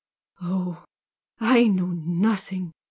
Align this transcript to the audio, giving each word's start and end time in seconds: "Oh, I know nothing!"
"Oh, 0.41 0.83
I 1.39 1.67
know 1.67 1.89
nothing!" 1.93 2.71